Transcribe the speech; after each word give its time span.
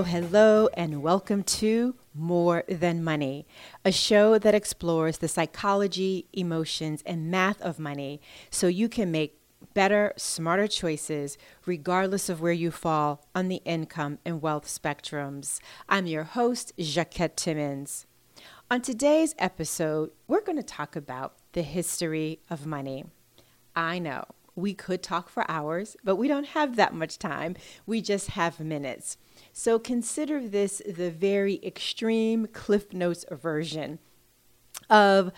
Hello, 0.00 0.20
hello, 0.22 0.68
and 0.72 1.02
welcome 1.02 1.42
to 1.42 1.94
More 2.14 2.64
Than 2.66 3.04
Money, 3.04 3.46
a 3.84 3.92
show 3.92 4.38
that 4.38 4.54
explores 4.54 5.18
the 5.18 5.28
psychology, 5.28 6.26
emotions, 6.32 7.02
and 7.04 7.30
math 7.30 7.60
of 7.60 7.78
money 7.78 8.18
so 8.48 8.66
you 8.66 8.88
can 8.88 9.10
make 9.10 9.38
better, 9.74 10.14
smarter 10.16 10.66
choices 10.66 11.36
regardless 11.66 12.30
of 12.30 12.40
where 12.40 12.50
you 12.50 12.70
fall 12.70 13.26
on 13.34 13.48
the 13.48 13.60
income 13.66 14.18
and 14.24 14.40
wealth 14.40 14.64
spectrums. 14.64 15.60
I'm 15.86 16.06
your 16.06 16.24
host, 16.24 16.72
Jacquette 16.78 17.36
Timmons. 17.36 18.06
On 18.70 18.80
today's 18.80 19.34
episode, 19.38 20.12
we're 20.26 20.40
going 20.40 20.56
to 20.56 20.62
talk 20.62 20.96
about 20.96 21.34
the 21.52 21.60
history 21.60 22.40
of 22.48 22.64
money. 22.64 23.04
I 23.76 23.98
know 23.98 24.24
we 24.56 24.74
could 24.74 25.02
talk 25.02 25.28
for 25.28 25.48
hours, 25.50 25.96
but 26.04 26.16
we 26.16 26.28
don't 26.28 26.48
have 26.48 26.76
that 26.76 26.94
much 26.94 27.18
time. 27.18 27.56
We 27.86 28.00
just 28.00 28.28
have 28.28 28.60
minutes. 28.60 29.16
So 29.52 29.78
consider 29.78 30.46
this 30.46 30.80
the 30.86 31.10
very 31.10 31.60
extreme 31.62 32.46
Cliff 32.46 32.92
Notes 32.92 33.24
version 33.30 33.98
of 34.88 35.32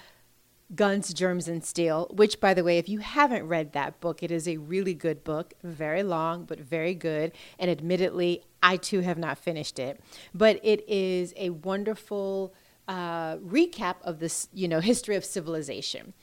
Guns, 0.74 1.12
Germs, 1.12 1.48
and 1.48 1.62
Steel, 1.62 2.10
which, 2.14 2.40
by 2.40 2.54
the 2.54 2.64
way, 2.64 2.78
if 2.78 2.88
you 2.88 3.00
haven't 3.00 3.46
read 3.46 3.72
that 3.72 4.00
book, 4.00 4.22
it 4.22 4.30
is 4.30 4.48
a 4.48 4.56
really 4.56 4.94
good 4.94 5.22
book, 5.22 5.52
very 5.62 6.02
long, 6.02 6.44
but 6.44 6.58
very 6.58 6.94
good. 6.94 7.32
And 7.58 7.70
admittedly, 7.70 8.42
I 8.62 8.78
too 8.78 9.00
have 9.00 9.18
not 9.18 9.36
finished 9.36 9.78
it. 9.78 10.00
But 10.32 10.60
it 10.62 10.88
is 10.88 11.34
a 11.36 11.50
wonderful 11.50 12.54
uh, 12.88 13.36
recap 13.38 13.96
of 14.02 14.18
this, 14.18 14.48
you 14.54 14.66
know, 14.66 14.80
history 14.80 15.16
of 15.16 15.24
civilization. 15.24 16.14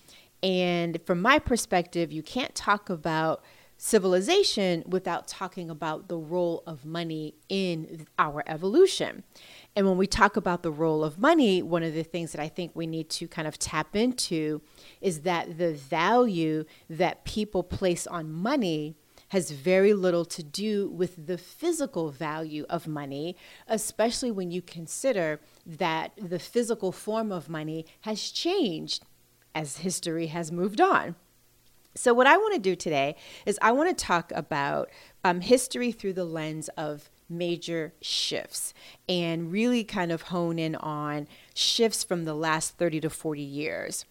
And 0.42 1.00
from 1.06 1.22
my 1.22 1.38
perspective, 1.38 2.12
you 2.12 2.24
can't 2.24 2.56
talk 2.56 2.90
about 2.90 3.44
civilization 3.82 4.84
without 4.86 5.26
talking 5.26 5.70
about 5.70 6.10
the 6.10 6.18
role 6.18 6.62
of 6.68 6.84
money 6.84 7.34
in 7.48 8.06
our 8.20 8.44
evolution. 8.46 9.24
And 9.74 9.88
when 9.88 9.96
we 9.96 10.06
talk 10.06 10.36
about 10.36 10.64
the 10.64 10.72
role 10.72 11.02
of 11.02 11.18
money, 11.18 11.64
one 11.64 11.82
of 11.82 11.94
the 11.94 12.04
things 12.04 12.34
that 12.34 12.42
I 12.42 12.50
think 12.50 12.72
we 12.76 12.86
need 12.86 13.10
to 13.12 13.28
kind 13.28 13.48
of 13.48 13.58
tap 13.58 13.96
into 13.96 14.62
is 15.00 15.22
that 15.22 15.58
the 15.58 15.74
value 15.74 16.66
that 16.90 17.24
people 17.24 17.64
place 17.64 18.06
on 18.06 18.34
money 18.34 18.96
has 19.30 19.52
very 19.52 19.94
little 19.94 20.26
to 20.26 20.44
do 20.44 20.90
with 20.90 21.28
the 21.28 21.38
physical 21.38 22.12
value 22.12 22.66
of 22.70 22.86
money, 22.86 23.38
especially 23.66 24.30
when 24.30 24.52
you 24.52 24.62
consider 24.62 25.40
that 25.66 26.12
the 26.18 26.40
physical 26.40 26.92
form 26.92 27.32
of 27.32 27.48
money 27.48 27.86
has 28.02 28.30
changed 28.30 29.06
as 29.56 29.78
history 29.78 30.28
has 30.28 30.52
moved 30.52 30.82
on. 30.82 31.16
So, 32.00 32.14
what 32.14 32.28
I 32.28 32.38
want 32.38 32.54
to 32.54 32.62
do 32.62 32.78
today 32.78 33.18
is 33.46 33.60
I 33.62 33.74
want 33.74 33.90
to 33.90 34.06
talk 34.06 34.32
about 34.34 34.90
um, 35.26 35.42
history 35.42 35.92
through 35.92 36.14
the 36.14 36.24
lens 36.24 36.70
of 36.78 37.10
major 37.28 37.92
shifts 38.02 38.74
and 39.10 39.52
really 39.52 39.84
kind 39.84 40.10
of 40.10 40.22
hone 40.22 40.58
in 40.60 40.76
on 40.78 41.28
shifts 41.54 42.06
from 42.06 42.24
the 42.24 42.34
last 42.34 42.78
30 42.78 43.02
to 43.02 43.10
40 43.10 43.42
years. 43.42 44.06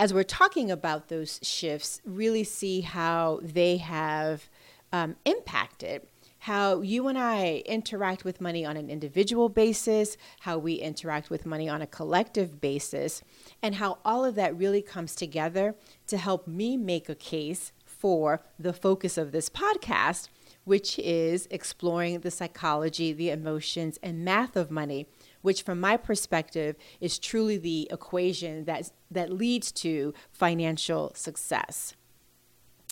As 0.00 0.12
we're 0.12 0.24
talking 0.24 0.72
about 0.72 1.06
those 1.06 1.38
shifts, 1.40 2.00
really 2.04 2.42
see 2.42 2.80
how 2.80 3.38
they 3.44 3.76
have 3.76 4.48
um, 4.92 5.14
impacted 5.24 6.02
how 6.40 6.80
you 6.80 7.08
and 7.08 7.18
I 7.18 7.62
interact 7.66 8.24
with 8.24 8.40
money 8.40 8.64
on 8.64 8.76
an 8.76 8.90
individual 8.90 9.48
basis, 9.48 10.16
how 10.40 10.58
we 10.58 10.74
interact 10.74 11.30
with 11.30 11.44
money 11.44 11.68
on 11.68 11.82
a 11.82 11.86
collective 11.86 12.60
basis, 12.60 13.22
and 13.62 13.74
how 13.74 13.98
all 14.04 14.24
of 14.24 14.36
that 14.36 14.56
really 14.56 14.82
comes 14.82 15.14
together 15.14 15.74
to 16.06 16.16
help 16.16 16.46
me 16.46 16.76
make 16.76 17.08
a 17.08 17.14
case 17.14 17.72
for 17.84 18.40
the 18.58 18.72
focus 18.72 19.18
of 19.18 19.32
this 19.32 19.50
podcast, 19.50 20.28
which 20.64 20.98
is 21.00 21.48
exploring 21.50 22.20
the 22.20 22.30
psychology, 22.30 23.12
the 23.12 23.30
emotions, 23.30 23.98
and 24.02 24.24
math 24.24 24.54
of 24.54 24.70
money, 24.70 25.08
which, 25.42 25.62
from 25.62 25.80
my 25.80 25.96
perspective, 25.96 26.76
is 27.00 27.18
truly 27.18 27.56
the 27.56 27.88
equation 27.90 28.64
that, 28.66 28.92
that 29.10 29.32
leads 29.32 29.72
to 29.72 30.14
financial 30.30 31.12
success. 31.14 31.94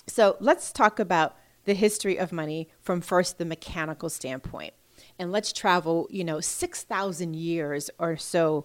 So 0.08 0.36
let's 0.40 0.72
talk 0.72 0.98
about 0.98 1.36
the 1.66 1.74
history 1.74 2.16
of 2.16 2.32
money 2.32 2.68
from 2.80 3.00
first 3.00 3.38
the 3.38 3.44
mechanical 3.44 4.08
standpoint. 4.08 4.72
And 5.18 5.30
let's 5.30 5.52
travel, 5.52 6.08
you 6.10 6.24
know, 6.24 6.40
6,000 6.40 7.36
years 7.36 7.90
or 7.98 8.16
so 8.16 8.64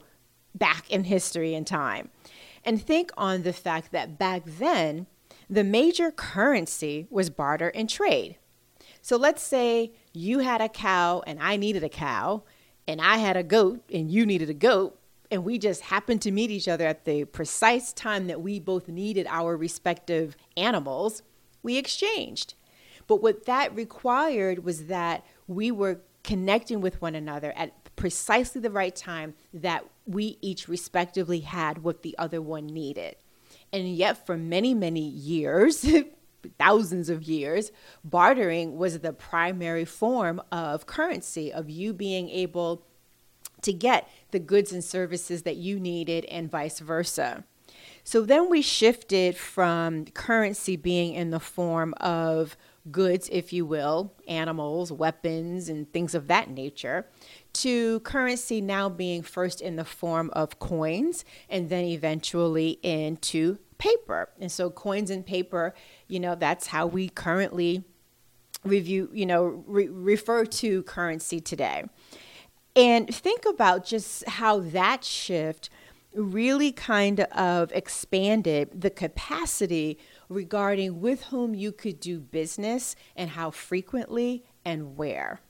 back 0.56 0.89
in 0.89 1.03
history 1.06 1.53
and 1.53 1.67
time. 1.67 2.09
And 2.63 2.81
think 2.81 3.12
on 3.17 3.44
the 3.44 3.53
fact 3.53 3.91
that 3.91 4.17
back 4.17 4.44
then, 4.45 5.07
the 5.50 5.63
major 5.63 6.12
currency 6.12 7.07
was 7.09 7.29
barter 7.29 7.69
and 7.69 7.89
trade. 7.89 8.38
So 9.01 9.18
let's 9.18 9.41
say 9.41 9.94
you 10.13 10.39
had 10.39 10.62
a 10.62 10.69
cow 10.69 11.23
and 11.25 11.39
I 11.41 11.57
needed 11.57 11.83
a 11.83 11.89
cow, 11.89 12.44
and 12.88 13.01
I 13.01 13.18
had 13.18 13.35
a 13.35 13.44
goat 13.44 13.81
and 13.91 14.12
you 14.12 14.25
needed 14.25 14.50
a 14.50 14.53
goat, 14.53 14.97
and 15.29 15.44
we 15.44 15.57
just 15.57 15.81
happened 15.81 16.22
to 16.23 16.31
meet 16.31 16.51
each 16.51 16.68
other 16.68 16.85
at 16.85 17.06
the 17.06 17.25
precise 17.25 17.94
time 17.94 18.28
that 18.28 18.41
we 18.41 18.59
both 18.59 18.88
needed 18.88 19.25
our 19.29 19.57
respective 19.57 20.35
animals. 20.56 21.23
We 21.63 21.78
exchanged. 21.78 22.53
But 23.12 23.22
what 23.22 23.44
that 23.44 23.76
required 23.76 24.64
was 24.64 24.86
that 24.86 25.26
we 25.46 25.70
were 25.70 26.00
connecting 26.24 26.80
with 26.80 27.02
one 27.02 27.14
another 27.14 27.52
at 27.58 27.74
precisely 27.98 28.62
the 28.62 28.72
right 28.72 28.96
time 28.96 29.34
that 29.54 29.84
we 30.06 30.38
each 30.40 30.70
respectively 30.70 31.42
had 31.42 31.84
what 31.84 32.04
the 32.04 32.16
other 32.18 32.42
one 32.42 32.68
needed. 32.68 33.18
And 33.74 33.94
yet, 33.94 34.26
for 34.26 34.38
many, 34.38 34.74
many 34.74 35.02
years, 35.02 35.86
thousands 36.58 37.10
of 37.10 37.24
years, 37.24 37.74
bartering 38.02 38.78
was 38.78 39.00
the 39.00 39.12
primary 39.12 39.84
form 39.84 40.42
of 40.50 40.86
currency, 40.86 41.52
of 41.52 41.70
you 41.70 41.94
being 41.94 42.30
able 42.30 42.86
to 43.64 43.74
get 43.74 44.08
the 44.32 44.40
goods 44.40 44.72
and 44.72 44.86
services 44.86 45.42
that 45.42 45.58
you 45.58 45.82
needed, 45.82 46.24
and 46.32 46.50
vice 46.50 46.80
versa. 46.80 47.44
So 48.06 48.22
then 48.22 48.50
we 48.50 48.62
shifted 48.62 49.36
from 49.36 50.06
currency 50.06 50.78
being 50.78 51.14
in 51.14 51.32
the 51.32 51.42
form 51.42 51.94
of 52.00 52.56
goods, 52.90 53.30
if 53.31 53.53
you 53.53 53.66
will, 53.66 54.14
animals, 54.28 54.92
weapons, 54.92 55.69
and 55.69 55.92
things 55.92 56.16
of 56.16 56.28
that 56.28 56.50
nature, 56.50 57.06
to 57.53 58.00
currency 58.02 58.62
now 58.62 58.90
being 58.90 59.22
first 59.22 59.62
in 59.62 59.75
the 59.75 59.86
form 59.86 60.30
of 60.34 60.58
coins 60.59 61.25
and 61.50 61.69
then 61.69 61.86
eventually 61.86 62.80
into 62.81 63.59
paper. 63.78 64.30
And 64.40 64.52
so, 64.52 64.69
coins 64.69 65.09
and 65.09 65.25
paper, 65.25 65.74
you 66.08 66.19
know, 66.19 66.36
that's 66.36 66.68
how 66.68 66.88
we 66.88 67.09
currently 67.09 67.84
review, 68.64 69.09
you 69.13 69.25
know, 69.25 69.63
re- 69.68 69.90
refer 69.90 70.46
to 70.46 70.84
currency 70.84 71.40
today. 71.40 71.84
And 72.75 73.13
think 73.13 73.46
about 73.46 73.86
just 73.86 74.28
how 74.28 74.59
that 74.59 75.03
shift 75.03 75.69
really 76.13 76.72
kind 76.72 77.22
of 77.22 77.72
expanded 77.74 78.81
the 78.81 78.90
capacity 78.90 79.98
regarding 80.31 81.02
with 81.02 81.24
whom 81.25 81.53
you 81.53 81.72
could 81.72 82.00
do 82.00 82.19
business 82.19 82.96
and 83.16 83.31
how 83.31 83.52
frequently 83.52 84.44
and 84.64 84.96
where. 84.96 85.42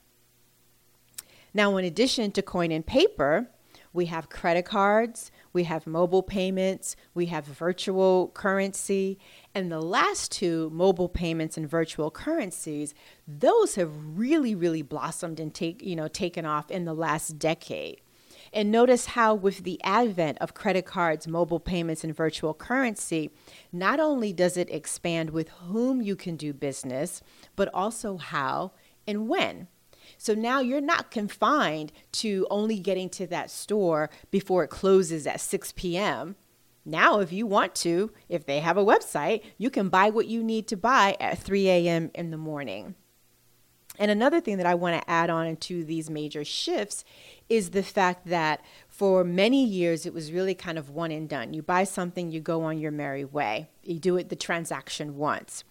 Now, 1.53 1.78
in 1.78 1.86
addition 1.86 2.31
to 2.31 2.42
coin 2.42 2.72
and 2.72 2.86
paper, 2.86 3.47
we 3.94 4.06
have 4.06 4.30
credit 4.30 4.64
cards, 4.64 5.31
we 5.52 5.66
have 5.66 5.86
mobile 5.86 6.24
payments, 6.24 6.96
we 7.14 7.25
have 7.25 7.46
virtual 7.46 8.31
currency, 8.34 9.19
and 9.53 9.69
the 9.69 9.81
last 9.81 10.31
two, 10.31 10.69
mobile 10.72 11.09
payments 11.09 11.58
and 11.58 11.69
virtual 11.69 12.09
currencies, 12.09 12.94
those 13.28 13.75
have 13.75 13.92
really, 14.18 14.56
really 14.56 14.81
blossomed 14.81 15.42
and 15.42 15.53
take, 15.53 15.84
you 15.84 15.96
know, 15.96 16.08
taken 16.08 16.46
off 16.46 16.72
in 16.72 16.86
the 16.86 16.94
last 16.94 17.38
decade. 17.38 18.01
And 18.53 18.69
notice 18.69 19.07
how, 19.07 19.33
with 19.33 19.63
the 19.63 19.81
advent 19.83 20.38
of 20.39 20.53
credit 20.53 20.86
cards, 20.86 21.27
mobile 21.27 21.59
payments, 21.59 22.03
and 22.03 22.15
virtual 22.15 22.53
currency, 22.53 23.31
not 23.71 24.00
only 24.00 24.33
does 24.33 24.57
it 24.57 24.69
expand 24.69 25.30
with 25.30 25.50
whom 25.50 26.01
you 26.01 26.15
can 26.15 26.36
do 26.36 26.53
business, 26.53 27.21
but 27.56 27.69
also 27.74 28.18
how 28.18 28.74
and 29.07 29.30
when. 29.30 29.68
So 30.18 30.33
now 30.33 30.59
you're 30.59 30.81
not 30.81 31.12
confined 31.12 31.94
to 32.13 32.45
only 32.50 32.80
getting 32.80 33.09
to 33.12 33.27
that 33.27 33.50
store 33.50 34.09
before 34.30 34.63
it 34.63 34.69
closes 34.69 35.25
at 35.25 35.39
6 35.39 35.71
p.m. 35.74 36.36
Now, 36.83 37.19
if 37.19 37.31
you 37.31 37.45
want 37.45 37.75
to, 37.75 38.12
if 38.27 38.45
they 38.45 38.59
have 38.59 38.77
a 38.77 38.86
website, 38.86 39.44
you 39.57 39.69
can 39.69 39.89
buy 39.89 40.09
what 40.09 40.27
you 40.27 40.44
need 40.44 40.68
to 40.68 40.77
buy 40.77 41.15
at 41.19 41.38
3 41.38 41.69
a.m. 41.69 42.12
in 42.15 42.31
the 42.31 42.38
morning. 42.38 42.95
And 44.01 44.09
another 44.09 44.42
thing 44.42 44.57
that 44.57 44.65
I 44.65 44.74
want 44.74 45.00
to 45.00 45.07
add 45.07 45.30
on 45.30 45.56
to 45.57 45.86
these 45.86 46.09
major 46.09 46.44
shifts 46.44 47.06
is 47.50 47.69
the 47.69 47.83
fact 47.83 48.25
that 48.25 48.65
for 48.89 49.24
many 49.24 49.63
years 49.63 50.07
it 50.07 50.13
was 50.13 50.31
really 50.31 50.56
kind 50.56 50.80
of 50.80 50.89
one 50.89 51.12
and 51.12 51.30
done. 51.30 51.53
You 51.53 51.62
buy 51.62 51.83
something, 51.83 52.31
you 52.31 52.39
go 52.39 52.63
on 52.63 52.80
your 52.80 52.89
merry 52.89 53.24
way. 53.24 53.69
You 53.83 54.00
do 54.00 54.18
it 54.18 54.30
the 54.30 54.36
transaction 54.36 55.18
once. 55.18 55.63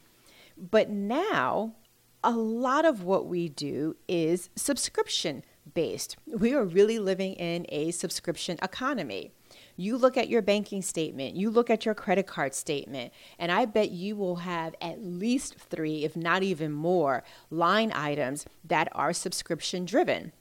But 0.57 0.89
now, 0.89 1.75
a 2.23 2.31
lot 2.31 2.85
of 2.85 3.03
what 3.03 3.27
we 3.27 3.49
do 3.49 3.97
is 4.07 4.49
subscription 4.55 5.43
based. 5.75 6.17
We 6.25 6.55
are 6.55 6.65
really 6.65 7.01
living 7.01 7.33
in 7.33 7.67
a 7.69 7.91
subscription 7.91 8.59
economy. 8.63 9.33
You 9.81 9.97
look 9.97 10.19
at 10.19 10.29
your 10.29 10.43
banking 10.43 10.83
statement, 10.83 11.37
you 11.37 11.49
look 11.49 11.71
at 11.71 11.87
your 11.87 11.95
credit 11.95 12.27
card 12.27 12.55
statement, 12.55 13.15
and 13.39 13.51
I 13.51 13.65
bet 13.65 13.91
you 13.91 14.15
will 14.15 14.37
have 14.37 14.75
at 14.83 15.03
least 15.03 15.55
three, 15.55 16.05
if 16.05 16.15
not 16.15 16.43
even 16.43 16.71
more, 16.71 17.25
line 17.51 17.91
items 17.95 18.45
that 18.63 18.89
are 18.93 19.15
subscription 19.15 19.87
driven. 19.87 20.33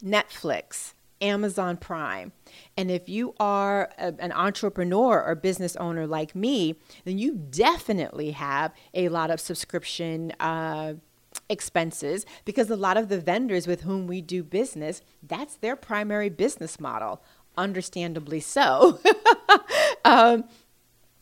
Netflix, 0.00 0.94
Amazon 1.20 1.76
Prime. 1.76 2.30
And 2.76 2.88
if 2.88 3.08
you 3.08 3.34
are 3.40 3.90
a, 3.98 4.14
an 4.20 4.30
entrepreneur 4.30 5.24
or 5.24 5.34
business 5.34 5.74
owner 5.74 6.06
like 6.06 6.36
me, 6.36 6.76
then 7.04 7.18
you 7.18 7.34
definitely 7.34 8.30
have 8.30 8.72
a 8.94 9.08
lot 9.08 9.32
of 9.32 9.40
subscription 9.40 10.30
uh, 10.38 10.94
expenses 11.48 12.26
because 12.44 12.70
a 12.70 12.76
lot 12.76 12.96
of 12.96 13.08
the 13.08 13.18
vendors 13.18 13.66
with 13.66 13.82
whom 13.82 14.06
we 14.06 14.20
do 14.20 14.42
business, 14.42 15.02
that's 15.22 15.56
their 15.56 15.76
primary 15.76 16.28
business 16.28 16.80
model. 16.80 17.22
Understandably 17.56 18.40
so. 18.40 19.00
um, 20.04 20.44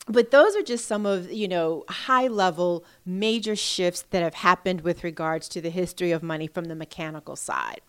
but 0.07 0.31
those 0.31 0.55
are 0.55 0.61
just 0.61 0.85
some 0.85 1.05
of 1.05 1.31
you 1.31 1.47
know 1.47 1.83
high 1.89 2.27
level 2.27 2.85
major 3.05 3.55
shifts 3.55 4.03
that 4.11 4.21
have 4.21 4.35
happened 4.35 4.81
with 4.81 5.03
regards 5.03 5.47
to 5.49 5.61
the 5.61 5.69
history 5.69 6.11
of 6.11 6.21
money 6.21 6.47
from 6.47 6.65
the 6.65 6.75
mechanical 6.75 7.35
side 7.35 7.81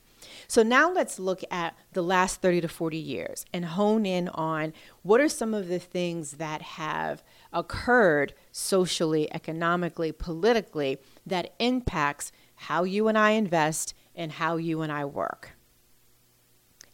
so 0.49 0.63
now 0.63 0.91
let's 0.91 1.19
look 1.19 1.43
at 1.51 1.77
the 1.93 2.03
last 2.03 2.41
30 2.41 2.63
to 2.63 2.69
40 2.69 2.97
years 2.97 3.45
and 3.53 3.65
hone 3.65 4.07
in 4.07 4.29
on 4.29 4.73
what 5.03 5.21
are 5.21 5.29
some 5.29 5.55
of 5.55 5.69
the 5.69 5.79
things 5.79 6.33
that 6.33 6.63
have 6.63 7.23
occurred 7.53 8.35
socially, 8.53 9.33
economically, 9.33 10.13
politically 10.13 10.99
that 11.25 11.55
impacts 11.59 12.33
how 12.57 12.85
you 12.85 13.09
and 13.09 13.19
I 13.19 13.31
invest 13.31 13.95
and 14.15 14.33
how 14.33 14.57
you 14.57 14.83
and 14.83 14.93
I 14.93 15.05
work. 15.05 15.57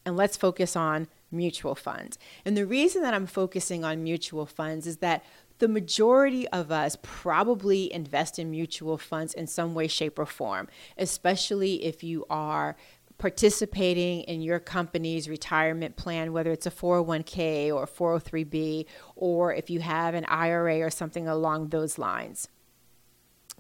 And 0.05 0.17
let's 0.17 0.37
focus 0.37 0.75
on 0.75 1.09
mutual 1.33 1.75
funds. 1.75 2.19
And 2.45 2.57
the 2.57 2.67
reason 2.67 3.03
that 3.03 3.15
I'm 3.15 3.27
focusing 3.27 3.85
on 3.85 4.03
mutual 4.03 4.47
funds 4.47 4.87
is 4.87 4.99
that 4.99 5.25
the 5.59 5.69
majority 5.69 6.49
of 6.49 6.73
us 6.73 6.97
probably 7.03 7.93
invest 7.93 8.39
in 8.39 8.51
mutual 8.51 8.99
funds 8.99 9.33
in 9.33 9.47
some 9.47 9.75
way, 9.75 9.87
shape, 9.87 10.19
or 10.19 10.27
form, 10.27 10.69
especially 10.99 11.85
if 11.85 12.03
you 12.03 12.27
are 12.29 12.77
participating 13.19 14.23
in 14.23 14.43
your 14.43 14.59
company's 14.59 15.29
retirement 15.29 15.95
plan, 15.95 16.33
whether 16.33 16.51
it's 16.51 16.67
a 16.67 16.71
401k 16.71 17.73
or 17.73 17.87
403b, 17.87 18.87
or 19.15 19.55
if 19.55 19.71
you 19.71 19.79
have 19.79 20.15
an 20.15 20.25
IRA 20.25 20.81
or 20.81 20.91
something 20.91 21.29
along 21.29 21.69
those 21.69 21.99
lines. 21.99 22.49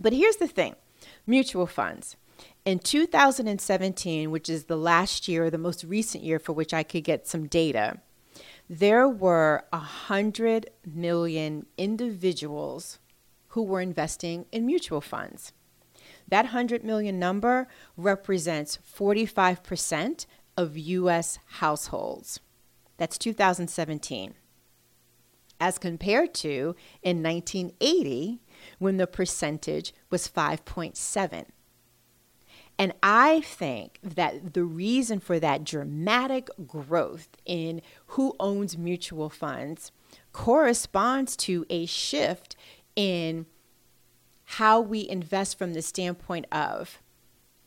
But 0.01 0.13
here's 0.13 0.37
the 0.37 0.49
thing 0.49 0.75
mutual 1.27 1.69
funds. 1.69 2.17
In 2.64 2.79
2017, 2.79 4.31
which 4.31 4.49
is 4.49 4.64
the 4.64 4.76
last 4.76 5.26
year, 5.26 5.50
the 5.50 5.58
most 5.58 5.82
recent 5.84 6.23
year 6.23 6.38
for 6.38 6.52
which 6.52 6.73
I 6.73 6.82
could 6.82 7.05
get 7.05 7.26
some 7.26 7.46
data, 7.46 7.99
there 8.70 9.08
were 9.08 9.64
100 9.70 10.70
million 10.87 11.67
individuals 11.76 12.99
who 13.49 13.62
were 13.62 13.81
investing 13.81 14.46
in 14.52 14.64
mutual 14.64 15.00
funds. 15.00 15.52
That 16.29 16.46
100 16.46 16.84
million 16.84 17.19
number 17.19 17.69
represents 17.96 18.78
45% 18.96 20.26
of 20.56 20.78
US 20.78 21.38
households. 21.46 22.40
That's 22.96 23.19
2017. 23.19 24.35
As 25.61 25.78
compared 25.78 26.35
to 26.35 26.75
in 27.02 27.23
1980, 27.23 28.40
when 28.78 28.96
the 28.96 29.06
percentage 29.06 29.93
was 30.11 30.28
5.7. 30.28 31.46
And 32.79 32.93
I 33.03 33.43
think 33.43 33.99
that 34.03 34.55
the 34.55 34.65
reason 34.65 35.21
for 35.21 35.39
that 35.39 35.65
dramatic 35.65 36.49
growth 36.67 37.29
in 37.45 37.83
who 38.07 38.35
owns 38.41 38.77
mutual 38.77 39.29
funds 39.29 39.93
corresponds 40.33 41.37
to 41.37 41.65
a 41.71 41.87
shift 41.87 42.57
in 42.97 43.47
how 44.45 44.81
we 44.81 45.09
invest 45.09 45.59
from 45.59 45.75
the 45.75 45.83
standpoint 45.83 46.47
of 46.51 46.99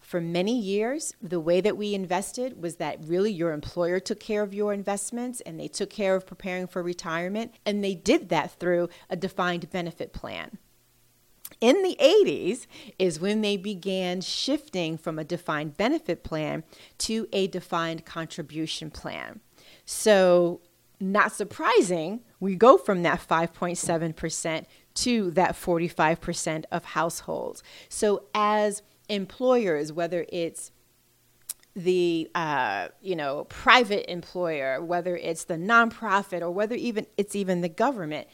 for 0.05 0.21
many 0.21 0.59
years, 0.59 1.15
the 1.19 1.39
way 1.39 1.61
that 1.61 1.77
we 1.77 1.95
invested 1.95 2.61
was 2.61 2.75
that 2.75 2.99
really 3.03 3.31
your 3.31 3.53
employer 3.53 3.99
took 3.99 4.19
care 4.19 4.43
of 4.43 4.53
your 4.53 4.71
investments 4.71 5.41
and 5.41 5.59
they 5.59 5.67
took 5.67 5.89
care 5.89 6.15
of 6.15 6.27
preparing 6.27 6.67
for 6.67 6.83
retirement, 6.83 7.55
and 7.65 7.83
they 7.83 7.95
did 7.95 8.29
that 8.29 8.51
through 8.51 8.87
a 9.09 9.15
defined 9.15 9.69
benefit 9.71 10.13
plan. 10.13 10.59
In 11.61 11.81
the 11.83 11.95
80s 11.99 12.67
is 12.99 13.19
when 13.19 13.41
they 13.41 13.57
began 13.57 14.21
shifting 14.21 14.97
from 14.97 15.17
a 15.17 15.23
defined 15.23 15.77
benefit 15.77 16.23
plan 16.23 16.63
to 16.99 17.27
a 17.31 17.47
defined 17.47 18.05
contribution 18.05 18.91
plan. 18.91 19.39
So, 19.85 20.61
not 20.99 21.31
surprising, 21.31 22.21
we 22.39 22.55
go 22.55 22.77
from 22.77 23.03
that 23.03 23.19
5.7% 23.25 24.65
to 24.95 25.31
that 25.31 25.53
45% 25.53 26.65
of 26.71 26.85
households. 26.85 27.63
So 27.89 28.23
as 28.33 28.81
employers, 29.09 29.91
whether 29.91 30.25
it's 30.29 30.71
the 31.75 32.29
uh, 32.33 32.87
you 33.01 33.15
know 33.15 33.43
private 33.49 34.09
employer, 34.09 34.81
whether 34.81 35.17
it's 35.17 35.43
the 35.43 35.55
nonprofit, 35.55 36.41
or 36.41 36.49
whether 36.49 36.75
even 36.75 37.05
it's 37.17 37.35
even 37.35 37.61
the 37.61 37.69
government, 37.69 38.27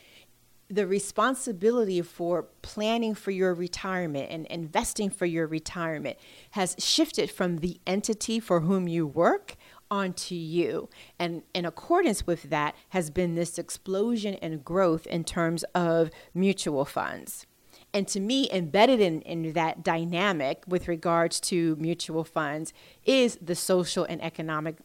the 0.72 0.88
responsibility 0.88 2.02
for 2.02 2.44
planning 2.62 3.14
for 3.14 3.32
your 3.32 3.54
retirement 3.54 4.32
and 4.32 4.46
investing 4.48 5.10
for 5.10 5.26
your 5.26 5.46
retirement 5.46 6.18
has 6.52 6.76
shifted 6.80 7.30
from 7.30 7.58
the 7.58 7.80
entity 7.86 8.40
for 8.40 8.62
whom 8.62 8.88
you 8.88 9.06
work 9.06 9.56
onto 9.90 10.34
you. 10.34 10.90
And 11.20 11.44
in 11.54 11.66
accordance 11.66 12.26
with 12.26 12.44
that 12.44 12.76
has 12.90 13.10
been 13.10 13.36
this 13.36 13.60
explosion 13.60 14.36
and 14.36 14.64
growth 14.64 15.06
in 15.08 15.26
terms 15.26 15.64
of 15.76 16.10
mutual 16.34 16.86
funds. 16.86 17.46
And 17.94 18.08
to 18.08 18.22
me, 18.22 18.50
embedded 18.52 19.02
in, 19.02 19.22
in 19.24 19.52
that 19.52 19.84
dynamic 19.84 20.64
with 20.66 20.88
regards 20.88 21.42
to 21.42 21.76
mutual 21.76 22.24
funds 22.24 22.72
is 23.04 23.38
the 23.42 23.56
social 23.56 24.06
and 24.06 24.24
economic 24.24 24.78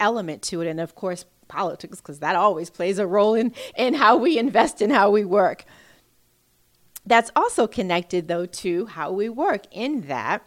element 0.00 0.40
to 0.44 0.62
it. 0.62 0.68
And 0.68 0.80
of 0.80 0.94
course, 0.94 1.26
politics, 1.48 2.00
because 2.00 2.20
that 2.20 2.36
always 2.36 2.70
plays 2.70 2.98
a 2.98 3.06
role 3.06 3.34
in, 3.34 3.52
in 3.76 3.94
how 3.94 4.16
we 4.16 4.38
invest 4.38 4.80
and 4.80 4.92
how 4.92 5.10
we 5.10 5.24
work. 5.24 5.64
That's 7.04 7.30
also 7.36 7.66
connected, 7.66 8.28
though, 8.28 8.46
to 8.46 8.86
how 8.86 9.12
we 9.12 9.28
work, 9.28 9.66
in 9.70 10.02
that 10.02 10.42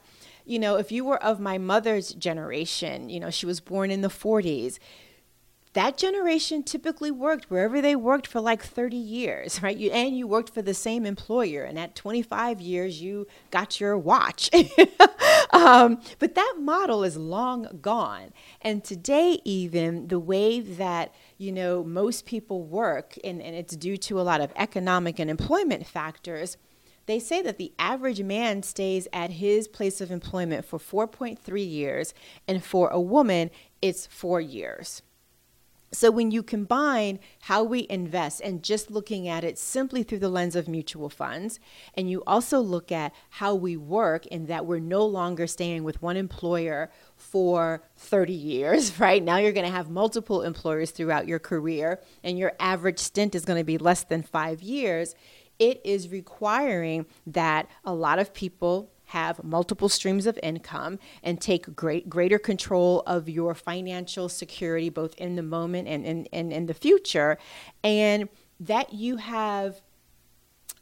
you 0.49 0.57
know, 0.57 0.77
if 0.77 0.91
you 0.91 1.05
were 1.05 1.23
of 1.23 1.39
my 1.39 1.59
mother's 1.59 2.11
generation, 2.11 3.07
you 3.07 3.19
know, 3.19 3.29
she 3.29 3.45
was 3.45 3.59
born 3.59 3.91
in 3.91 4.01
the 4.01 4.07
40s, 4.07 4.79
that 5.73 5.97
generation 5.97 6.63
typically 6.63 7.11
worked 7.11 7.51
wherever 7.51 7.81
they 7.81 7.95
worked 7.95 8.25
for 8.25 8.41
like 8.41 8.63
30 8.63 8.95
years, 8.95 9.61
right? 9.63 9.77
You, 9.77 9.91
and 9.91 10.17
you 10.17 10.27
worked 10.27 10.53
for 10.53 10.61
the 10.61 10.73
same 10.73 11.05
employer. 11.05 11.63
And 11.63 11.77
at 11.77 11.95
25 11.95 12.59
years, 12.59 13.01
you 13.01 13.27
got 13.51 13.79
your 13.79 13.97
watch. 13.97 14.49
um, 15.51 16.01
but 16.17 16.35
that 16.35 16.55
model 16.59 17.03
is 17.03 17.17
long 17.17 17.79
gone. 17.81 18.33
And 18.61 18.83
today, 18.83 19.39
even 19.45 20.07
the 20.07 20.19
way 20.19 20.59
that, 20.59 21.13
you 21.37 21.51
know, 21.51 21.83
most 21.83 22.25
people 22.25 22.63
work, 22.63 23.15
and, 23.23 23.41
and 23.41 23.55
it's 23.55 23.75
due 23.75 23.97
to 23.97 24.19
a 24.19 24.23
lot 24.23 24.41
of 24.41 24.51
economic 24.55 25.19
and 25.19 25.29
employment 25.29 25.85
factors 25.85 26.57
they 27.05 27.17
say 27.17 27.41
that 27.41 27.57
the 27.57 27.73
average 27.79 28.21
man 28.21 28.61
stays 28.61 29.07
at 29.11 29.31
his 29.31 29.67
place 29.67 29.99
of 29.99 30.11
employment 30.11 30.63
for 30.63 30.77
4.3 30.77 31.67
years, 31.67 32.13
and 32.47 32.63
for 32.63 32.87
a 32.89 33.01
woman, 33.01 33.49
it's 33.81 34.05
four 34.05 34.39
years. 34.39 35.01
So, 35.91 36.11
when 36.11 36.29
you 36.29 36.43
combine 36.43 37.19
how 37.41 37.63
we 37.63 37.87
invest 37.89 38.41
and 38.41 38.63
just 38.63 38.91
looking 38.91 39.27
at 39.27 39.43
it 39.43 39.57
simply 39.57 40.03
through 40.03 40.19
the 40.19 40.29
lens 40.29 40.55
of 40.55 40.67
mutual 40.67 41.09
funds, 41.09 41.59
and 41.95 42.09
you 42.09 42.23
also 42.27 42.59
look 42.59 42.91
at 42.91 43.13
how 43.29 43.55
we 43.55 43.75
work 43.75 44.27
in 44.27 44.45
that 44.45 44.65
we're 44.65 44.79
no 44.79 45.05
longer 45.05 45.47
staying 45.47 45.83
with 45.83 46.01
one 46.01 46.15
employer 46.15 46.91
for 47.15 47.81
30 47.95 48.33
years, 48.33 48.99
right? 48.99 49.23
Now 49.23 49.37
you're 49.37 49.51
going 49.51 49.65
to 49.65 49.71
have 49.71 49.89
multiple 49.89 50.43
employers 50.43 50.91
throughout 50.91 51.27
your 51.27 51.39
career, 51.39 51.99
and 52.23 52.37
your 52.37 52.53
average 52.59 52.99
stint 52.99 53.33
is 53.33 53.45
going 53.45 53.59
to 53.59 53.65
be 53.65 53.77
less 53.77 54.03
than 54.03 54.21
five 54.21 54.61
years 54.61 55.15
it 55.59 55.81
is 55.83 56.07
requiring 56.07 57.05
that 57.27 57.67
a 57.83 57.93
lot 57.93 58.17
of 58.17 58.33
people 58.33 58.89
have 59.09 59.43
multiple 59.43 59.89
streams 59.89 60.27
of 60.27 60.37
income 60.43 60.99
and 61.23 61.41
take 61.41 61.75
great 61.75 62.07
greater 62.07 62.37
control 62.37 63.01
of 63.07 63.27
your 63.27 63.55
financial 63.55 64.29
security 64.29 64.87
both 64.87 65.15
in 65.15 65.35
the 65.35 65.41
moment 65.41 65.87
and 65.87 66.05
in, 66.05 66.27
and 66.31 66.53
in 66.53 66.67
the 66.67 66.75
future 66.75 67.35
and 67.83 68.29
that 68.59 68.93
you 68.93 69.17
have 69.17 69.81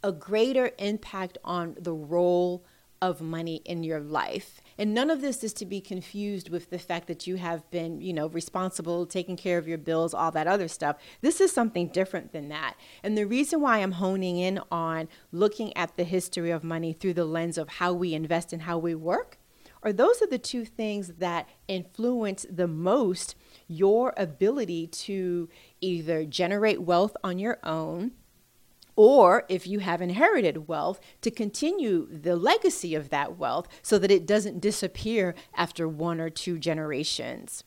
a 0.03 0.11
greater 0.11 0.71
impact 0.77 1.37
on 1.45 1.77
the 1.79 1.93
role 1.93 2.65
of 3.01 3.21
money 3.21 3.61
in 3.63 3.81
your 3.81 4.01
life 4.01 4.59
and 4.77 4.93
none 4.93 5.09
of 5.09 5.21
this 5.21 5.43
is 5.43 5.53
to 5.53 5.65
be 5.65 5.81
confused 5.81 6.49
with 6.49 6.69
the 6.69 6.79
fact 6.79 7.07
that 7.07 7.25
you 7.25 7.37
have 7.37 7.69
been, 7.71 8.01
you 8.01 8.13
know, 8.13 8.27
responsible, 8.27 9.05
taking 9.05 9.35
care 9.35 9.57
of 9.57 9.67
your 9.67 9.77
bills, 9.77 10.13
all 10.13 10.31
that 10.31 10.47
other 10.47 10.67
stuff. 10.67 10.97
This 11.21 11.41
is 11.41 11.51
something 11.51 11.87
different 11.87 12.31
than 12.31 12.49
that. 12.49 12.75
And 13.03 13.17
the 13.17 13.25
reason 13.25 13.61
why 13.61 13.79
I'm 13.79 13.93
honing 13.93 14.37
in 14.37 14.59
on 14.71 15.07
looking 15.31 15.75
at 15.75 15.97
the 15.97 16.03
history 16.03 16.51
of 16.51 16.63
money 16.63 16.93
through 16.93 17.15
the 17.15 17.25
lens 17.25 17.57
of 17.57 17.69
how 17.69 17.93
we 17.93 18.13
invest 18.13 18.53
and 18.53 18.63
how 18.63 18.77
we 18.77 18.93
work 18.95 19.37
are 19.83 19.93
those 19.93 20.21
are 20.21 20.27
the 20.27 20.37
two 20.37 20.65
things 20.65 21.13
that 21.19 21.47
influence 21.67 22.45
the 22.49 22.67
most 22.67 23.35
your 23.67 24.13
ability 24.17 24.87
to 24.87 25.49
either 25.81 26.25
generate 26.25 26.81
wealth 26.81 27.15
on 27.23 27.39
your 27.39 27.59
own 27.63 28.11
or 28.97 29.45
if 29.47 29.65
you 29.65 29.79
have 29.79 30.01
inherited 30.01 30.67
wealth, 30.67 30.99
to 31.21 31.31
continue 31.31 32.07
the 32.11 32.35
legacy 32.35 32.95
of 32.95 33.09
that 33.09 33.37
wealth 33.37 33.67
so 33.81 33.97
that 33.97 34.11
it 34.11 34.25
doesn't 34.25 34.59
disappear 34.59 35.33
after 35.55 35.87
one 35.87 36.19
or 36.19 36.29
two 36.29 36.57
generations. 36.59 37.63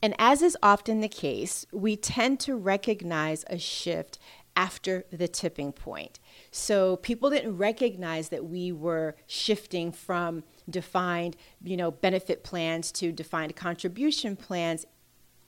And 0.00 0.14
as 0.18 0.40
is 0.40 0.56
often 0.62 1.00
the 1.00 1.08
case, 1.08 1.66
we 1.72 1.96
tend 1.96 2.38
to 2.40 2.54
recognize 2.54 3.44
a 3.48 3.58
shift 3.58 4.18
after 4.54 5.04
the 5.12 5.28
tipping 5.28 5.72
point. 5.72 6.20
So 6.50 6.96
people 6.96 7.30
didn't 7.30 7.56
recognize 7.56 8.28
that 8.28 8.44
we 8.44 8.72
were 8.72 9.16
shifting 9.26 9.92
from 9.92 10.44
defined, 10.70 11.36
you 11.62 11.76
know, 11.76 11.90
benefit 11.90 12.44
plans 12.44 12.92
to 12.92 13.12
defined 13.12 13.56
contribution 13.56 14.36
plans 14.36 14.86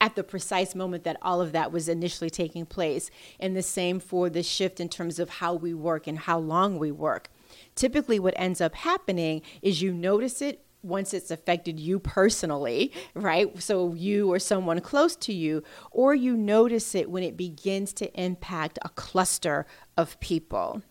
at 0.01 0.17
the 0.17 0.25
precise 0.25 0.75
moment 0.75 1.05
that 1.05 1.19
all 1.23 1.41
of 1.41 1.53
that 1.53 1.73
was 1.73 1.89
initially 1.89 2.31
taking 2.31 2.67
place. 2.67 3.11
And 3.39 3.57
the 3.57 3.63
same 3.63 4.01
for 4.01 4.31
the 4.31 4.43
shift 4.43 4.81
in 4.81 4.89
terms 4.89 5.19
of 5.19 5.29
how 5.29 5.55
we 5.55 5.75
work 5.75 6.07
and 6.07 6.19
how 6.19 6.39
long 6.39 6.79
we 6.79 6.91
work. 6.91 7.29
Typically, 7.75 8.19
what 8.19 8.35
ends 8.37 8.61
up 8.61 8.75
happening 8.75 9.43
is 9.63 9.83
you 9.83 9.93
notice 9.93 10.41
it 10.41 10.65
once 10.83 11.13
it's 11.13 11.31
affected 11.31 11.79
you 11.79 11.99
personally, 11.99 12.93
right? 13.15 13.61
So 13.63 13.93
you 13.95 14.33
or 14.33 14.39
someone 14.39 14.81
close 14.81 15.15
to 15.17 15.33
you, 15.33 15.63
or 15.91 16.15
you 16.15 16.37
notice 16.37 16.95
it 16.95 17.11
when 17.11 17.23
it 17.23 17.37
begins 17.37 17.93
to 17.95 18.21
impact 18.21 18.79
a 18.83 18.89
cluster 18.91 19.67
of 19.97 20.19
people. 20.21 20.83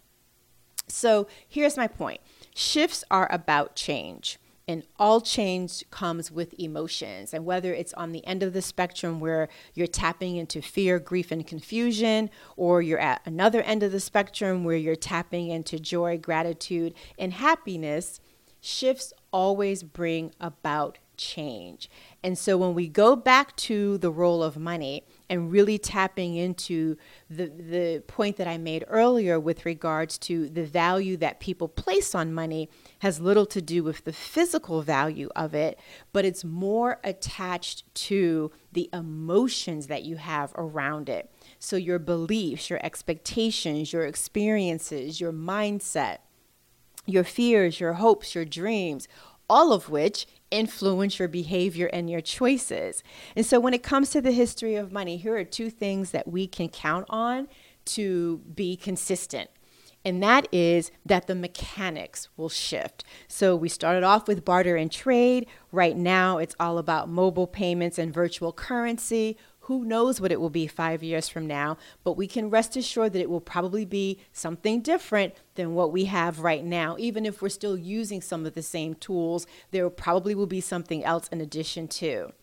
So 0.88 1.28
here's 1.48 1.78
my 1.78 1.88
point 1.88 2.22
shifts 2.54 3.04
are 3.10 3.32
about 3.32 3.76
change. 3.76 4.38
And 4.70 4.84
all 5.00 5.20
change 5.20 5.84
comes 5.90 6.32
with 6.32 6.54
emotions. 6.60 7.34
And 7.34 7.44
whether 7.44 7.74
it's 7.74 7.92
on 7.96 8.12
the 8.12 8.24
end 8.24 8.44
of 8.44 8.54
the 8.54 8.62
spectrum 8.62 9.20
where 9.20 9.50
you're 9.74 9.88
tapping 9.88 10.36
into 10.36 10.62
fear, 10.62 11.00
grief, 11.00 11.32
and 11.32 11.46
confusion, 11.46 12.30
or 12.56 12.80
you're 12.80 13.00
at 13.00 13.24
another 13.26 13.64
end 13.64 13.82
of 13.82 13.92
the 13.92 14.00
spectrum 14.00 14.64
where 14.64 14.76
you're 14.76 14.96
tapping 14.96 15.50
into 15.50 15.80
joy, 15.80 16.20
gratitude, 16.20 16.94
and 17.18 17.34
happiness, 17.34 18.20
shifts 18.62 19.12
always 19.34 19.82
bring 19.82 20.36
about 20.40 21.00
change. 21.18 21.90
And 22.24 22.38
so 22.38 22.56
when 22.56 22.76
we 22.76 22.88
go 22.88 23.16
back 23.16 23.56
to 23.56 23.98
the 23.98 24.12
role 24.12 24.44
of 24.44 24.56
money 24.56 25.04
and 25.30 25.52
really 25.52 25.78
tapping 25.78 26.36
into 26.36 26.98
the, 27.30 27.48
the 27.48 28.04
point 28.08 28.38
that 28.38 28.48
I 28.48 28.58
made 28.58 28.84
earlier 28.88 29.40
with 29.40 29.66
regards 29.66 30.18
to 30.20 30.50
the 30.50 30.66
value 30.66 31.18
that 31.18 31.40
people 31.40 31.68
place 31.68 32.16
on 32.16 32.34
money 32.34 32.70
has 33.00 33.22
little 33.22 33.46
to 33.48 33.62
do 33.62 33.84
with 33.84 34.04
the 34.06 34.14
physical 34.14 34.82
value 34.82 35.30
of 35.36 35.54
it, 35.54 35.80
but 36.12 36.26
it's 36.26 36.44
more 36.44 37.00
attached 37.04 37.84
to 37.94 38.52
the 38.72 38.90
emotions 38.92 39.88
that 39.88 40.04
you 40.04 40.16
have 40.16 40.52
around 40.56 41.10
it. 41.10 41.32
So 41.60 41.76
your 41.76 42.00
beliefs, 42.00 42.70
your 42.70 42.84
expectations, 42.84 43.94
your 43.94 44.06
experiences, 44.06 45.22
your 45.22 45.34
mindset, 45.34 46.18
your 47.06 47.24
fears, 47.24 47.80
your 47.80 47.94
hopes, 47.94 48.36
your 48.36 48.46
dreams, 48.46 49.08
all 49.50 49.74
of 49.74 49.90
which 49.90 50.28
influence 50.52 51.20
your 51.20 51.28
behavior 51.28 51.88
and 51.88 52.10
your 52.10 52.22
choices. 52.22 53.04
And 53.36 53.46
so, 53.46 53.60
when 53.60 53.74
it 53.74 53.84
comes 53.84 54.10
to 54.12 54.22
the 54.22 54.32
history 54.32 54.76
of 54.76 54.92
money, 54.92 55.18
here 55.18 55.36
are 55.36 55.44
two 55.44 55.70
things 55.70 56.12
that 56.12 56.28
we 56.28 56.48
can 56.48 56.70
count 56.70 57.06
on 57.10 57.48
to 57.86 58.40
be 58.56 58.76
consistent. 58.76 59.50
And 60.06 60.24
that 60.24 60.48
is 60.54 60.92
that 61.06 61.28
the 61.28 61.36
mechanics 61.36 62.30
will 62.38 62.50
shift. 62.50 63.04
So, 63.28 63.56
we 63.56 63.70
started 63.70 64.04
off 64.04 64.28
with 64.28 64.46
barter 64.46 64.76
and 64.76 64.92
trade. 64.92 65.48
Right 65.72 65.98
now, 65.98 66.38
it's 66.38 66.56
all 66.60 66.78
about 66.78 67.10
mobile 67.10 67.48
payments 67.48 67.98
and 67.98 68.14
virtual 68.14 68.54
currency. 68.54 69.38
Who 69.70 69.86
knows 69.86 70.20
what 70.20 70.32
it 70.32 70.42
will 70.42 70.50
be 70.50 70.66
five 70.66 71.04
years 71.04 71.30
from 71.30 71.46
now, 71.46 71.78
but 72.04 72.18
we 72.18 72.26
can 72.26 72.50
rest 72.50 72.76
assured 72.76 73.14
that 73.14 73.22
it 73.22 73.30
will 73.30 73.40
probably 73.40 73.86
be 73.86 74.18
something 74.34 74.82
different 74.82 75.36
than 75.54 75.76
what 75.76 75.92
we 75.92 76.06
have 76.06 76.40
right 76.40 76.66
now. 76.66 76.96
Even 76.98 77.24
if 77.24 77.40
we're 77.40 77.50
still 77.50 77.78
using 77.78 78.20
some 78.20 78.48
of 78.48 78.56
the 78.56 78.64
same 78.64 78.96
tools, 78.96 79.46
there 79.70 79.88
probably 79.92 80.34
will 80.34 80.48
be 80.48 80.60
something 80.60 81.06
else 81.06 81.28
in 81.28 81.40
addition 81.40 81.88
to. 81.88 82.34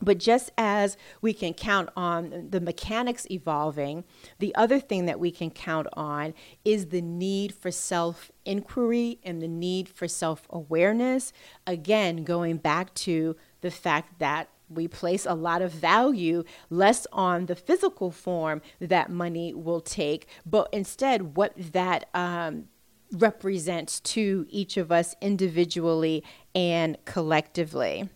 But 0.00 0.16
just 0.16 0.50
as 0.56 0.96
we 1.20 1.34
can 1.34 1.52
count 1.52 1.90
on 1.94 2.46
the 2.48 2.62
mechanics 2.62 3.26
evolving, 3.30 4.04
the 4.38 4.54
other 4.54 4.80
thing 4.80 5.04
that 5.04 5.20
we 5.20 5.30
can 5.30 5.50
count 5.50 5.86
on 5.92 6.32
is 6.64 6.86
the 6.86 7.02
need 7.02 7.52
for 7.52 7.70
self 7.70 8.32
inquiry 8.46 9.18
and 9.22 9.42
the 9.42 9.48
need 9.48 9.86
for 9.86 10.08
self 10.08 10.46
awareness. 10.48 11.30
Again, 11.66 12.24
going 12.24 12.56
back 12.56 12.94
to 12.94 13.36
the 13.60 13.70
fact 13.70 14.18
that 14.18 14.48
we 14.68 14.88
place 14.88 15.26
a 15.26 15.34
lot 15.34 15.62
of 15.62 15.72
value 15.72 16.44
less 16.70 17.06
on 17.12 17.46
the 17.46 17.56
physical 17.56 18.10
form 18.10 18.60
that 18.80 19.10
money 19.10 19.54
will 19.54 19.80
take, 19.80 20.26
but 20.44 20.68
instead 20.72 21.36
what 21.36 21.52
that 21.56 22.08
um, 22.14 22.68
represents 23.12 24.00
to 24.00 24.46
each 24.50 24.76
of 24.76 24.92
us 24.92 25.14
individually 25.20 26.22
and 26.54 26.96
collectively. 27.04 28.08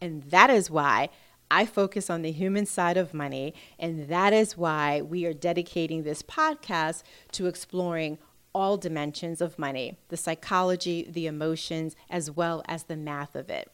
And 0.00 0.24
that 0.24 0.50
is 0.50 0.70
why 0.70 1.08
I 1.50 1.66
focus 1.66 2.10
on 2.10 2.22
the 2.22 2.32
human 2.32 2.66
side 2.66 2.96
of 2.96 3.14
money. 3.14 3.54
And 3.78 4.08
that 4.08 4.32
is 4.32 4.56
why 4.56 5.02
we 5.02 5.26
are 5.26 5.34
dedicating 5.34 6.02
this 6.02 6.22
podcast 6.22 7.02
to 7.32 7.46
exploring 7.46 8.18
all 8.54 8.76
dimensions 8.76 9.40
of 9.40 9.58
money 9.58 9.98
the 10.08 10.16
psychology, 10.16 11.06
the 11.08 11.26
emotions, 11.26 11.96
as 12.10 12.30
well 12.30 12.62
as 12.66 12.84
the 12.84 12.96
math 12.96 13.34
of 13.34 13.48
it. 13.48 13.70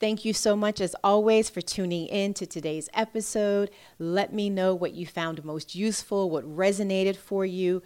Thank 0.00 0.24
you 0.24 0.32
so 0.32 0.54
much, 0.54 0.80
as 0.80 0.94
always, 1.02 1.50
for 1.50 1.60
tuning 1.60 2.06
in 2.06 2.32
to 2.34 2.46
today's 2.46 2.88
episode. 2.94 3.70
Let 3.98 4.32
me 4.32 4.48
know 4.48 4.72
what 4.72 4.94
you 4.94 5.06
found 5.06 5.44
most 5.44 5.74
useful, 5.74 6.30
what 6.30 6.44
resonated 6.44 7.16
for 7.16 7.44
you. 7.44 7.82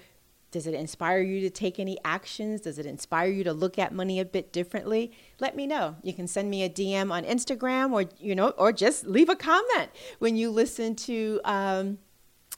Does 0.50 0.66
it 0.66 0.74
inspire 0.74 1.22
you 1.22 1.40
to 1.40 1.48
take 1.48 1.80
any 1.80 1.96
actions? 2.04 2.60
Does 2.60 2.78
it 2.78 2.84
inspire 2.84 3.30
you 3.30 3.42
to 3.44 3.54
look 3.54 3.78
at 3.78 3.94
money 3.94 4.20
a 4.20 4.26
bit 4.26 4.52
differently? 4.52 5.10
Let 5.40 5.56
me 5.56 5.66
know. 5.66 5.96
You 6.02 6.12
can 6.12 6.28
send 6.28 6.50
me 6.50 6.62
a 6.62 6.68
DM 6.68 7.10
on 7.10 7.24
Instagram, 7.24 7.92
or 7.92 8.04
you 8.18 8.34
know, 8.34 8.50
or 8.50 8.72
just 8.72 9.06
leave 9.06 9.30
a 9.30 9.36
comment 9.36 9.90
when 10.18 10.36
you 10.36 10.50
listen 10.50 10.94
to 10.96 11.40
um, 11.46 11.96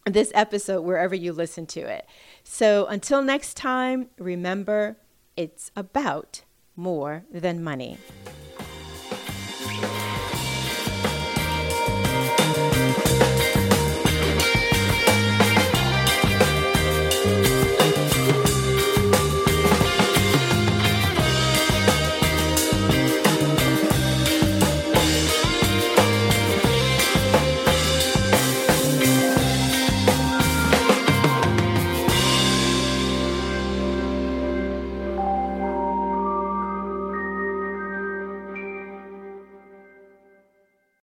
this 0.05 0.33
episode 0.35 0.81
wherever 0.83 1.15
you 1.15 1.33
listen 1.33 1.65
to 1.67 1.81
it. 1.81 2.07
So 2.43 2.87
until 2.87 3.23
next 3.23 3.57
time, 3.57 4.09
remember, 4.19 4.97
it's 5.37 5.71
about 5.77 6.43
more 6.75 7.25
than 7.31 7.63
money. 7.63 7.99